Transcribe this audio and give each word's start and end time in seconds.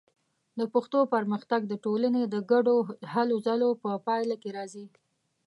د 0.59 0.61
پښتو 0.73 0.99
پرمختګ 1.13 1.61
د 1.67 1.73
ټولنې 1.85 2.23
د 2.27 2.35
ګډو 2.51 2.75
هلو 3.13 3.35
ځلو 3.47 3.69
په 3.83 3.89
پایله 4.07 4.35
کې 4.41 4.49
راځي. 4.57 4.85